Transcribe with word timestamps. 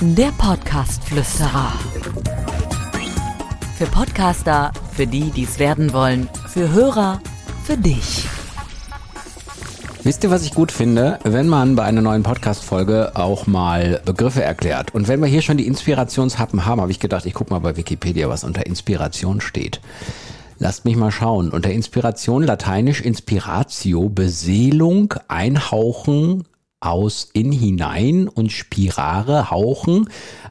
Der 0.00 0.30
Podcast-Flüsterer. 0.38 1.72
Für 3.76 3.86
Podcaster, 3.86 4.72
für 4.92 5.06
die, 5.06 5.30
die 5.30 5.44
es 5.44 5.58
werden 5.58 5.92
wollen, 5.92 6.28
für 6.48 6.70
Hörer, 6.72 7.20
für 7.64 7.76
dich. 7.76 8.26
Wisst 10.04 10.22
ihr, 10.22 10.30
was 10.30 10.44
ich 10.44 10.54
gut 10.54 10.70
finde? 10.70 11.18
Wenn 11.24 11.48
man 11.48 11.74
bei 11.76 11.82
einer 11.82 12.02
neuen 12.02 12.22
Podcast-Folge 12.22 13.16
auch 13.16 13.46
mal 13.46 14.00
Begriffe 14.04 14.42
erklärt. 14.42 14.94
Und 14.94 15.08
wenn 15.08 15.20
wir 15.20 15.26
hier 15.26 15.42
schon 15.42 15.56
die 15.56 15.66
Inspirationshappen 15.66 16.64
haben, 16.64 16.80
habe 16.80 16.92
ich 16.92 17.00
gedacht, 17.00 17.26
ich 17.26 17.34
gucke 17.34 17.52
mal 17.52 17.60
bei 17.60 17.76
Wikipedia, 17.76 18.28
was 18.28 18.44
unter 18.44 18.64
Inspiration 18.66 19.40
steht. 19.40 19.80
Lasst 20.58 20.84
mich 20.84 20.96
mal 20.96 21.10
schauen. 21.10 21.50
Unter 21.50 21.70
Inspiration 21.70 22.42
lateinisch 22.42 23.00
Inspiratio, 23.00 24.08
Beseelung, 24.08 25.14
Einhauchen, 25.28 26.44
aus 26.80 27.30
in 27.32 27.52
hinein 27.52 28.28
und 28.28 28.52
spirare, 28.52 29.50
hauchen, 29.50 30.08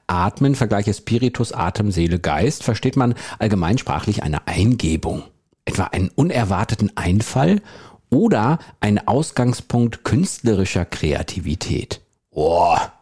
atmen, 0.07 0.55
vergleiche 0.55 0.93
Spiritus, 0.93 1.51
Atem, 1.51 1.91
Seele, 1.91 2.19
Geist, 2.19 2.63
versteht 2.63 2.95
man 2.95 3.15
allgemeinsprachlich 3.39 4.23
eine 4.23 4.47
Eingebung, 4.47 5.23
etwa 5.65 5.85
einen 5.85 6.09
unerwarteten 6.09 6.95
Einfall 6.95 7.61
oder 8.09 8.59
ein 8.79 9.07
Ausgangspunkt 9.07 10.03
künstlerischer 10.03 10.85
Kreativität. 10.85 12.01
Boah, 12.31 12.93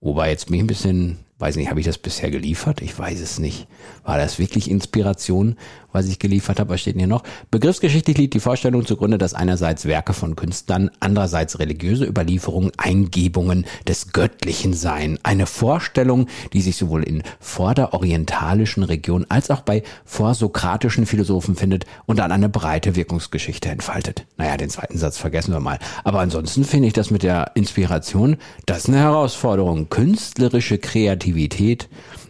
wobei 0.00 0.30
jetzt 0.30 0.50
mich 0.50 0.60
ein 0.60 0.66
bisschen 0.66 1.18
Weiß 1.40 1.56
nicht, 1.56 1.70
habe 1.70 1.80
ich 1.80 1.86
das 1.86 1.96
bisher 1.96 2.30
geliefert? 2.30 2.82
Ich 2.82 2.98
weiß 2.98 3.18
es 3.18 3.38
nicht. 3.38 3.66
War 4.04 4.18
das 4.18 4.38
wirklich 4.38 4.70
Inspiration, 4.70 5.56
was 5.90 6.06
ich 6.06 6.18
geliefert 6.18 6.60
habe? 6.60 6.74
Was 6.74 6.82
steht 6.82 6.96
denn 6.96 7.00
hier 7.00 7.08
noch? 7.08 7.22
Begriffsgeschichtlich 7.50 8.18
liegt 8.18 8.34
die 8.34 8.40
Vorstellung 8.40 8.84
zugrunde, 8.84 9.16
dass 9.16 9.32
einerseits 9.32 9.86
Werke 9.86 10.12
von 10.12 10.36
Künstlern, 10.36 10.90
andererseits 11.00 11.58
religiöse 11.58 12.04
Überlieferungen, 12.04 12.72
Eingebungen 12.76 13.64
des 13.88 14.12
Göttlichen 14.12 14.74
seien. 14.74 15.18
Eine 15.22 15.46
Vorstellung, 15.46 16.26
die 16.52 16.60
sich 16.60 16.76
sowohl 16.76 17.04
in 17.04 17.22
vorderorientalischen 17.40 18.82
Regionen 18.82 19.24
als 19.30 19.50
auch 19.50 19.62
bei 19.62 19.82
vorsokratischen 20.04 21.06
Philosophen 21.06 21.56
findet 21.56 21.86
und 22.04 22.18
dann 22.18 22.32
eine 22.32 22.50
breite 22.50 22.96
Wirkungsgeschichte 22.96 23.70
entfaltet. 23.70 24.26
Naja, 24.36 24.58
den 24.58 24.68
zweiten 24.68 24.98
Satz 24.98 25.16
vergessen 25.16 25.54
wir 25.54 25.60
mal. 25.60 25.78
Aber 26.04 26.20
ansonsten 26.20 26.64
finde 26.64 26.88
ich 26.88 26.92
das 26.92 27.10
mit 27.10 27.22
der 27.22 27.52
Inspiration, 27.54 28.36
das 28.66 28.80
ist 28.80 28.88
eine 28.88 28.98
Herausforderung. 28.98 29.88
Künstlerische 29.88 30.76
Kreativität 30.76 31.29
Kreativität 31.30 31.88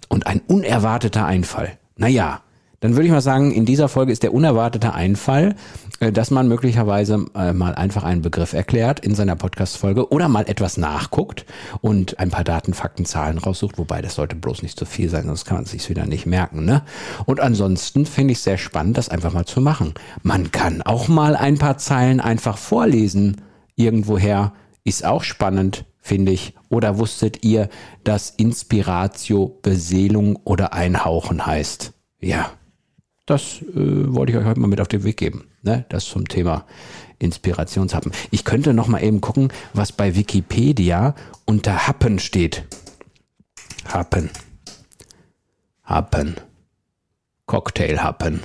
und 0.09 0.27
ein 0.27 0.41
unerwarteter 0.47 1.25
Einfall. 1.25 1.79
Naja, 1.97 2.43
dann 2.81 2.93
würde 2.95 3.07
ich 3.07 3.13
mal 3.13 3.21
sagen, 3.21 3.53
in 3.53 3.67
dieser 3.67 3.89
Folge 3.89 4.11
ist 4.11 4.23
der 4.23 4.33
unerwartete 4.33 4.95
Einfall, 4.95 5.55
äh, 6.01 6.13
dass 6.13 6.31
man 6.31 6.49
möglicherweise 6.49 7.27
äh, 7.35 7.53
mal 7.53 7.75
einfach 7.75 8.05
einen 8.05 8.23
Begriff 8.23 8.55
erklärt 8.55 9.01
in 9.01 9.15
seiner 9.15 9.37
Podcast-Folge 9.37 10.11
oder 10.11 10.29
mal 10.29 10.49
etwas 10.49 10.79
nachguckt 10.79 11.45
und 11.83 12.19
ein 12.19 12.31
paar 12.31 12.45
Daten, 12.45 12.73
Fakten, 12.73 13.05
Zahlen 13.05 13.37
raussucht, 13.37 13.77
wobei 13.77 14.01
das 14.01 14.15
sollte 14.15 14.35
bloß 14.35 14.63
nicht 14.63 14.79
zu 14.79 14.87
viel 14.87 15.11
sein, 15.11 15.27
sonst 15.27 15.45
kann 15.45 15.59
man 15.59 15.65
es 15.65 15.73
sich 15.73 15.91
wieder 15.91 16.07
nicht 16.07 16.25
merken. 16.25 16.65
Ne? 16.65 16.83
Und 17.27 17.41
ansonsten 17.41 18.07
finde 18.07 18.33
ich 18.33 18.39
es 18.39 18.45
sehr 18.45 18.59
spannend, 18.59 18.97
das 18.97 19.11
einfach 19.11 19.35
mal 19.35 19.45
zu 19.45 19.61
machen. 19.61 19.93
Man 20.23 20.51
kann 20.51 20.81
auch 20.81 21.07
mal 21.09 21.37
ein 21.37 21.59
paar 21.59 21.77
Zeilen 21.77 22.21
einfach 22.21 22.57
vorlesen 22.57 23.43
irgendwoher, 23.77 24.55
ist 24.85 25.05
auch 25.05 25.23
spannend 25.23 25.85
finde 26.01 26.33
ich. 26.33 26.55
Oder 26.69 26.99
wusstet 26.99 27.45
ihr, 27.45 27.69
dass 28.05 28.31
Inspiratio 28.31 29.59
Beseelung 29.63 30.37
oder 30.45 30.73
Einhauchen 30.73 31.45
heißt? 31.47 31.93
Ja, 32.21 32.53
das 33.27 33.63
äh, 33.63 34.15
wollte 34.15 34.33
ich 34.33 34.39
euch 34.39 34.45
heute 34.45 34.61
mal 34.61 34.67
mit 34.67 34.81
auf 34.81 34.89
den 34.89 35.05
Weg 35.05 35.17
geben. 35.19 35.47
Ne? 35.63 35.85
Das 35.89 36.07
zum 36.07 36.27
Thema 36.27 36.67
Inspirationshappen. 37.19 38.13
Ich 38.31 38.45
könnte 38.45 38.75
noch 38.75 38.89
mal 38.89 39.03
eben 39.03 39.21
gucken, 39.21 39.53
was 39.75 39.93
bei 39.93 40.17
Wikipedia 40.17 41.15
unter 41.45 41.87
Happen 41.87 42.19
steht. 42.19 42.65
Happen. 43.87 44.31
Happen. 45.85 46.37
Cocktailhappen. 47.47 48.41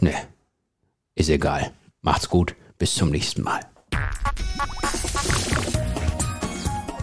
Ne, 0.00 0.14
ist 1.14 1.30
egal. 1.30 1.72
Macht's 2.00 2.28
gut. 2.28 2.54
Bis 2.78 2.94
zum 2.94 3.10
nächsten 3.10 3.42
Mal. 3.42 3.60